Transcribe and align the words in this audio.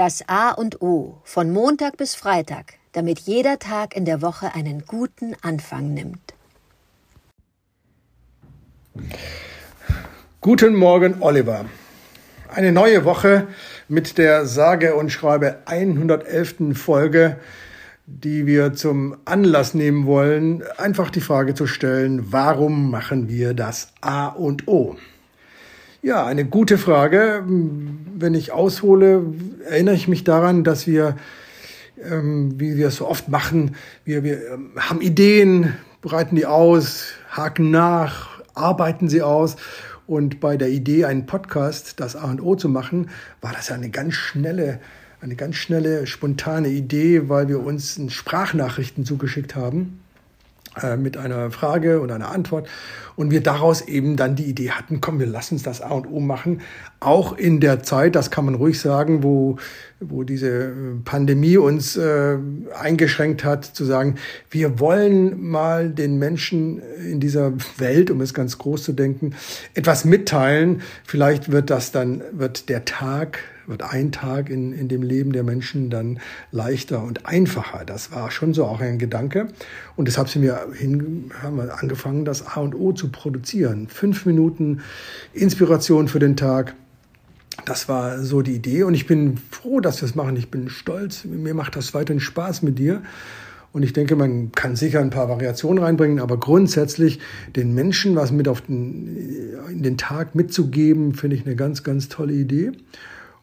Das 0.00 0.26
A 0.28 0.52
und 0.52 0.80
O 0.80 1.20
von 1.24 1.50
Montag 1.50 1.98
bis 1.98 2.14
Freitag, 2.14 2.78
damit 2.92 3.18
jeder 3.18 3.58
Tag 3.58 3.94
in 3.94 4.06
der 4.06 4.22
Woche 4.22 4.54
einen 4.54 4.86
guten 4.86 5.36
Anfang 5.42 5.92
nimmt. 5.92 6.32
Guten 10.40 10.74
Morgen, 10.74 11.16
Oliver. 11.20 11.66
Eine 12.48 12.72
neue 12.72 13.04
Woche 13.04 13.48
mit 13.88 14.16
der 14.16 14.46
sage 14.46 14.94
und 14.94 15.10
schreibe 15.10 15.58
111. 15.66 16.78
Folge, 16.78 17.36
die 18.06 18.46
wir 18.46 18.72
zum 18.72 19.18
Anlass 19.26 19.74
nehmen 19.74 20.06
wollen, 20.06 20.62
einfach 20.78 21.10
die 21.10 21.20
Frage 21.20 21.52
zu 21.52 21.66
stellen, 21.66 22.32
warum 22.32 22.90
machen 22.90 23.28
wir 23.28 23.52
das 23.52 23.92
A 24.00 24.28
und 24.28 24.66
O? 24.66 24.96
Ja, 26.02 26.24
eine 26.24 26.46
gute 26.46 26.78
Frage. 26.78 27.44
Wenn 27.46 28.32
ich 28.32 28.52
aushole, 28.52 29.34
erinnere 29.68 29.94
ich 29.94 30.08
mich 30.08 30.24
daran, 30.24 30.64
dass 30.64 30.86
wir, 30.86 31.14
ähm, 32.02 32.58
wie 32.58 32.78
wir 32.78 32.88
es 32.88 32.96
so 32.96 33.06
oft 33.06 33.28
machen, 33.28 33.76
wir, 34.06 34.24
wir 34.24 34.50
ähm, 34.50 34.70
haben 34.78 35.02
Ideen, 35.02 35.74
bereiten 36.00 36.36
die 36.36 36.46
aus, 36.46 37.08
haken 37.30 37.70
nach, 37.70 38.40
arbeiten 38.54 39.10
sie 39.10 39.20
aus. 39.20 39.56
Und 40.06 40.40
bei 40.40 40.56
der 40.56 40.70
Idee, 40.70 41.04
einen 41.04 41.26
Podcast, 41.26 42.00
das 42.00 42.16
A 42.16 42.30
und 42.30 42.40
O 42.40 42.54
zu 42.54 42.70
machen, 42.70 43.10
war 43.42 43.52
das 43.52 43.68
ja 43.68 43.74
eine 43.74 43.90
ganz 43.90 44.14
schnelle, 44.14 44.80
eine 45.20 45.36
ganz 45.36 45.56
schnelle, 45.56 46.06
spontane 46.06 46.68
Idee, 46.68 47.28
weil 47.28 47.48
wir 47.48 47.60
uns 47.60 48.00
Sprachnachrichten 48.08 49.04
zugeschickt 49.04 49.54
haben 49.54 50.00
mit 50.98 51.16
einer 51.16 51.50
Frage 51.50 52.00
und 52.00 52.12
einer 52.12 52.30
Antwort 52.30 52.68
und 53.16 53.30
wir 53.30 53.42
daraus 53.42 53.82
eben 53.82 54.16
dann 54.16 54.36
die 54.36 54.44
Idee 54.44 54.70
hatten, 54.70 55.00
komm, 55.00 55.18
wir 55.18 55.26
lassen 55.26 55.54
uns 55.54 55.62
das 55.62 55.82
A 55.82 55.90
und 55.90 56.06
O 56.06 56.20
machen, 56.20 56.60
auch 57.00 57.36
in 57.36 57.60
der 57.60 57.82
Zeit, 57.82 58.14
das 58.14 58.30
kann 58.30 58.44
man 58.44 58.54
ruhig 58.54 58.80
sagen, 58.80 59.22
wo, 59.22 59.56
wo 59.98 60.22
diese 60.22 60.72
Pandemie 61.04 61.56
uns 61.56 61.96
äh, 61.96 62.38
eingeschränkt 62.78 63.44
hat, 63.44 63.64
zu 63.64 63.84
sagen, 63.84 64.14
wir 64.50 64.78
wollen 64.78 65.42
mal 65.42 65.90
den 65.90 66.18
Menschen 66.18 66.80
in 67.04 67.20
dieser 67.20 67.52
Welt, 67.78 68.10
um 68.10 68.20
es 68.20 68.32
ganz 68.32 68.56
groß 68.56 68.84
zu 68.84 68.92
denken, 68.92 69.34
etwas 69.74 70.04
mitteilen. 70.04 70.82
Vielleicht 71.04 71.50
wird 71.50 71.68
das 71.68 71.92
dann, 71.92 72.22
wird 72.32 72.68
der 72.68 72.84
Tag 72.84 73.40
wird 73.70 73.82
ein 73.82 74.12
Tag 74.12 74.50
in, 74.50 74.72
in 74.72 74.88
dem 74.88 75.02
Leben 75.02 75.32
der 75.32 75.44
Menschen 75.44 75.88
dann 75.88 76.18
leichter 76.50 77.02
und 77.02 77.26
einfacher. 77.26 77.84
Das 77.86 78.12
war 78.12 78.30
schon 78.30 78.52
so 78.52 78.64
auch 78.64 78.80
ein 78.80 78.98
Gedanke. 78.98 79.48
Und 79.96 80.08
deshalb 80.08 80.28
sind 80.28 80.42
wir 80.42 80.66
hin, 80.74 81.30
haben 81.42 81.56
wir 81.56 81.78
angefangen, 81.78 82.24
das 82.24 82.46
A 82.46 82.60
und 82.60 82.74
O 82.74 82.92
zu 82.92 83.10
produzieren. 83.10 83.88
Fünf 83.88 84.26
Minuten 84.26 84.80
Inspiration 85.32 86.08
für 86.08 86.18
den 86.18 86.36
Tag. 86.36 86.74
Das 87.64 87.88
war 87.88 88.22
so 88.22 88.42
die 88.42 88.52
Idee 88.52 88.84
und 88.84 88.94
ich 88.94 89.06
bin 89.06 89.38
froh, 89.50 89.80
dass 89.80 90.00
wir 90.00 90.08
es 90.08 90.14
machen. 90.14 90.36
Ich 90.36 90.50
bin 90.50 90.68
stolz. 90.68 91.24
Mir 91.24 91.54
macht 91.54 91.76
das 91.76 91.94
weiterhin 91.94 92.20
Spaß 92.20 92.62
mit 92.62 92.78
dir. 92.78 93.02
Und 93.72 93.84
ich 93.84 93.92
denke, 93.92 94.16
man 94.16 94.50
kann 94.50 94.74
sicher 94.74 95.00
ein 95.00 95.10
paar 95.10 95.28
Variationen 95.28 95.82
reinbringen, 95.82 96.18
aber 96.18 96.38
grundsätzlich 96.38 97.20
den 97.54 97.72
Menschen 97.72 98.16
was 98.16 98.32
mit 98.32 98.48
auf 98.48 98.62
den, 98.62 99.16
in 99.70 99.82
den 99.84 99.96
Tag 99.96 100.34
mitzugeben, 100.34 101.14
finde 101.14 101.36
ich 101.36 101.46
eine 101.46 101.54
ganz, 101.54 101.84
ganz 101.84 102.08
tolle 102.08 102.32
Idee 102.32 102.72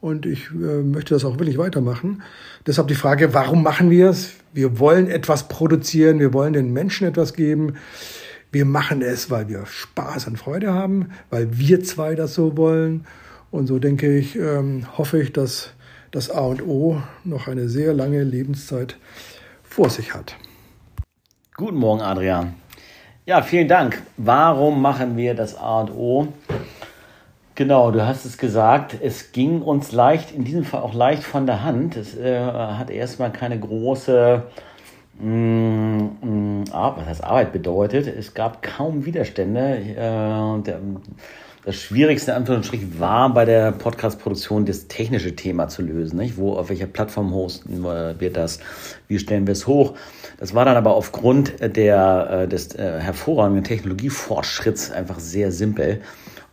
und 0.00 0.26
ich 0.26 0.50
äh, 0.50 0.82
möchte 0.82 1.14
das 1.14 1.24
auch 1.24 1.38
wirklich 1.38 1.58
weitermachen. 1.58 2.22
Deshalb 2.66 2.88
die 2.88 2.94
Frage, 2.94 3.34
warum 3.34 3.62
machen 3.62 3.90
wir 3.90 4.10
es? 4.10 4.32
Wir 4.52 4.78
wollen 4.78 5.08
etwas 5.08 5.48
produzieren, 5.48 6.18
wir 6.18 6.32
wollen 6.32 6.52
den 6.52 6.72
Menschen 6.72 7.06
etwas 7.06 7.34
geben. 7.34 7.74
Wir 8.52 8.64
machen 8.64 9.02
es, 9.02 9.30
weil 9.30 9.48
wir 9.48 9.66
Spaß 9.66 10.28
und 10.28 10.38
Freude 10.38 10.72
haben, 10.72 11.10
weil 11.30 11.58
wir 11.58 11.82
zwei 11.82 12.14
das 12.14 12.34
so 12.34 12.56
wollen. 12.56 13.06
Und 13.50 13.66
so 13.66 13.78
denke 13.78 14.16
ich, 14.16 14.36
ähm, 14.36 14.86
hoffe 14.96 15.20
ich, 15.20 15.32
dass 15.32 15.70
das 16.10 16.30
A 16.30 16.40
und 16.40 16.62
O 16.62 17.02
noch 17.24 17.48
eine 17.48 17.68
sehr 17.68 17.92
lange 17.92 18.22
Lebenszeit 18.22 18.96
vor 19.62 19.90
sich 19.90 20.14
hat. 20.14 20.36
Guten 21.56 21.76
Morgen, 21.76 22.02
Adrian. 22.02 22.54
Ja, 23.26 23.42
vielen 23.42 23.68
Dank. 23.68 24.00
Warum 24.16 24.80
machen 24.80 25.16
wir 25.16 25.34
das 25.34 25.56
A 25.56 25.80
und 25.80 25.90
O? 25.90 26.28
Genau, 27.56 27.90
du 27.90 28.06
hast 28.06 28.26
es 28.26 28.36
gesagt, 28.36 28.98
es 29.00 29.32
ging 29.32 29.62
uns 29.62 29.90
leicht, 29.90 30.30
in 30.30 30.44
diesem 30.44 30.62
Fall 30.62 30.82
auch 30.82 30.92
leicht 30.92 31.24
von 31.24 31.46
der 31.46 31.64
Hand. 31.64 31.96
Es 31.96 32.14
äh, 32.14 32.38
hat 32.38 32.90
erstmal 32.90 33.32
keine 33.32 33.58
große 33.58 34.42
mh, 35.18 35.26
mm, 35.26 36.18
mm, 36.20 36.64
was 36.70 37.06
heißt 37.06 37.24
Arbeit 37.24 37.54
bedeutet. 37.54 38.08
Es 38.08 38.34
gab 38.34 38.60
kaum 38.60 39.06
Widerstände. 39.06 39.78
Äh, 39.78 40.62
der, 40.64 40.80
das 41.64 41.76
Schwierigste 41.76 42.32
in 42.32 42.36
Anführungsstrichen 42.36 43.00
war 43.00 43.32
bei 43.32 43.46
der 43.46 43.72
Podcast-Produktion 43.72 44.66
das 44.66 44.88
technische 44.88 45.34
Thema 45.34 45.68
zu 45.68 45.80
lösen. 45.80 46.18
Nicht? 46.18 46.36
Wo, 46.36 46.56
auf 46.56 46.68
welcher 46.68 46.86
Plattform 46.86 47.32
hosten 47.32 47.82
wir 47.82 48.32
das? 48.34 48.60
Wie 49.08 49.18
stellen 49.18 49.46
wir 49.46 49.52
es 49.52 49.66
hoch? 49.66 49.94
Das 50.38 50.54
war 50.54 50.66
dann 50.66 50.76
aber 50.76 50.94
aufgrund 50.94 51.54
der, 51.60 52.28
äh, 52.42 52.48
des 52.48 52.74
äh, 52.74 53.00
hervorragenden 53.00 53.64
Technologiefortschritts 53.64 54.90
einfach 54.90 55.18
sehr 55.18 55.50
simpel. 55.52 56.02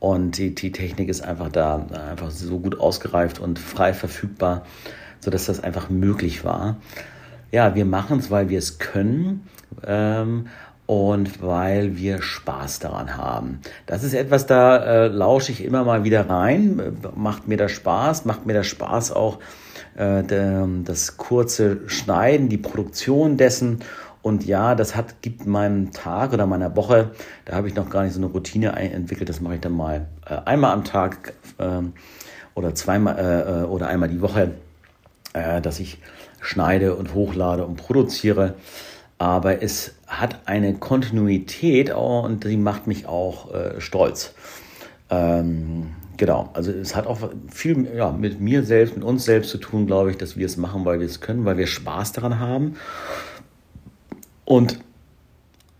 Und 0.00 0.38
die, 0.38 0.54
die 0.54 0.72
Technik 0.72 1.08
ist 1.08 1.20
einfach 1.20 1.50
da, 1.50 1.86
einfach 2.10 2.30
so 2.30 2.58
gut 2.58 2.80
ausgereift 2.80 3.38
und 3.38 3.58
frei 3.58 3.92
verfügbar, 3.92 4.64
sodass 5.20 5.46
das 5.46 5.62
einfach 5.62 5.90
möglich 5.90 6.44
war. 6.44 6.78
Ja, 7.52 7.74
wir 7.74 7.84
machen 7.84 8.18
es, 8.18 8.30
weil 8.30 8.48
wir 8.48 8.58
es 8.58 8.78
können. 8.78 9.46
Ähm, 9.86 10.46
und 10.86 11.40
weil 11.40 11.96
wir 11.96 12.20
Spaß 12.20 12.80
daran 12.80 13.16
haben. 13.16 13.60
Das 13.86 14.02
ist 14.02 14.12
etwas, 14.12 14.46
da 14.46 15.04
äh, 15.04 15.06
lausche 15.06 15.52
ich 15.52 15.62
immer 15.62 15.84
mal 15.84 16.02
wieder 16.02 16.28
rein. 16.28 16.98
Macht 17.14 17.46
mir 17.46 17.56
das 17.56 17.70
Spaß? 17.70 18.24
Macht 18.24 18.44
mir 18.44 18.54
das 18.54 18.66
Spaß 18.66 19.12
auch 19.12 19.38
äh, 19.96 20.24
das 20.84 21.16
kurze 21.16 21.88
Schneiden, 21.88 22.48
die 22.48 22.58
Produktion 22.58 23.36
dessen 23.36 23.84
und 24.22 24.44
ja, 24.44 24.74
das 24.74 24.96
hat, 24.96 25.22
gibt 25.22 25.46
meinem 25.46 25.92
Tag 25.92 26.32
oder 26.32 26.46
meiner 26.46 26.76
Woche, 26.76 27.10
da 27.46 27.54
habe 27.54 27.68
ich 27.68 27.74
noch 27.74 27.88
gar 27.88 28.02
nicht 28.02 28.12
so 28.12 28.20
eine 28.20 28.26
Routine 28.26 28.72
entwickelt, 28.72 29.28
das 29.28 29.40
mache 29.40 29.54
ich 29.54 29.60
dann 29.60 29.72
mal 29.72 30.06
äh, 30.26 30.36
einmal 30.44 30.72
am 30.72 30.84
Tag 30.84 31.34
äh, 31.58 31.82
oder 32.54 32.74
zweimal 32.74 33.18
äh, 33.18 33.62
äh, 33.62 33.64
oder 33.64 33.88
einmal 33.88 34.08
die 34.08 34.20
Woche, 34.20 34.52
äh, 35.32 35.60
dass 35.60 35.80
ich 35.80 35.98
schneide 36.40 36.96
und 36.96 37.14
hochlade 37.14 37.64
und 37.64 37.76
produziere. 37.76 38.54
Aber 39.18 39.62
es 39.62 39.94
hat 40.06 40.40
eine 40.46 40.74
Kontinuität 40.74 41.90
und 41.90 42.44
die 42.44 42.56
macht 42.56 42.86
mich 42.86 43.06
auch 43.06 43.52
äh, 43.52 43.80
stolz. 43.80 44.34
Ähm, 45.10 45.88
genau, 46.16 46.48
also 46.54 46.72
es 46.72 46.96
hat 46.96 47.06
auch 47.06 47.18
viel 47.50 47.86
ja, 47.94 48.12
mit 48.12 48.40
mir 48.40 48.62
selbst, 48.62 48.96
mit 48.96 49.04
uns 49.04 49.24
selbst 49.24 49.50
zu 49.50 49.58
tun, 49.58 49.86
glaube 49.86 50.10
ich, 50.10 50.16
dass 50.16 50.36
wir 50.36 50.46
es 50.46 50.56
machen, 50.56 50.84
weil 50.84 51.00
wir 51.00 51.06
es 51.06 51.20
können, 51.20 51.44
weil 51.44 51.58
wir 51.58 51.66
Spaß 51.66 52.12
daran 52.12 52.38
haben. 52.38 52.76
Und 54.50 54.80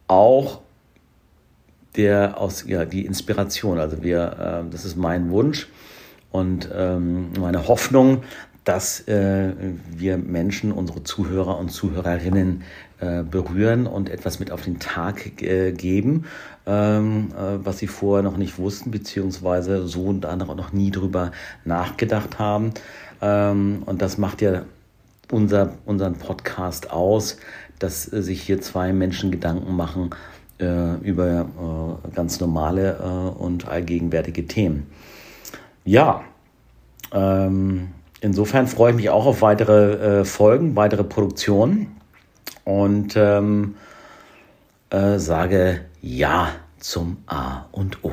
auch 0.07 0.61
der 1.97 2.39
aus 2.39 2.63
ja 2.69 2.85
die 2.85 3.05
Inspiration. 3.05 3.81
Also 3.81 4.05
wir, 4.05 4.63
äh, 4.69 4.71
das 4.71 4.85
ist 4.85 4.95
mein 4.95 5.33
Wunsch 5.33 5.67
und 6.31 6.69
ähm, 6.73 7.33
meine 7.41 7.67
Hoffnung, 7.67 8.23
dass 8.63 9.09
äh, 9.09 9.55
wir 9.91 10.19
Menschen, 10.19 10.71
unsere 10.71 11.03
Zuhörer 11.03 11.59
und 11.59 11.71
Zuhörerinnen 11.71 12.63
äh, 13.01 13.25
berühren 13.25 13.89
und 13.89 14.09
etwas 14.09 14.39
mit 14.39 14.53
auf 14.53 14.63
den 14.63 14.79
Tag 14.79 15.43
äh, 15.43 15.73
geben, 15.73 16.27
ähm, 16.65 17.33
äh, 17.37 17.65
was 17.65 17.79
sie 17.79 17.89
vorher 17.89 18.23
noch 18.23 18.37
nicht 18.37 18.57
wussten, 18.57 18.93
beziehungsweise 18.93 19.89
so 19.89 20.05
und 20.05 20.27
andere 20.27 20.55
noch 20.55 20.73
nie 20.73 20.93
drüber 20.93 21.33
nachgedacht 21.65 22.39
haben. 22.39 22.71
Ähm, 23.21 23.83
und 23.85 24.01
das 24.01 24.17
macht 24.17 24.41
ja 24.43 24.63
unser, 25.33 25.73
unseren 25.87 26.15
Podcast 26.15 26.91
aus, 26.93 27.37
dass 27.81 28.13
äh, 28.13 28.23
sich 28.23 28.43
hier 28.43 28.61
zwei 28.61 28.93
Menschen 28.93 29.33
Gedanken 29.33 29.75
machen 29.75 30.11
äh, 30.61 30.95
über 30.99 31.99
äh, 32.07 32.15
ganz 32.15 32.39
normale 32.39 33.35
und 33.37 33.67
allgegenwärtige 33.67 34.47
Themen. 34.47 34.87
Ja, 35.85 36.23
ähm, 37.13 37.89
insofern 38.21 38.69
freue 38.69 38.91
ich 38.91 38.97
mich 38.97 39.11
auch 39.11 39.27
auf 39.27 39.43
weitere 39.43 40.25
Folgen, 40.25 40.77
weitere 40.77 41.03
Produktionen 41.03 41.97
und 42.65 43.17
ähm, 43.17 43.75
äh, 44.91 45.19
sage 45.19 45.81
Ja 46.01 46.51
zum 46.79 47.19
A 47.27 47.67
und 47.73 48.05
O. 48.05 48.13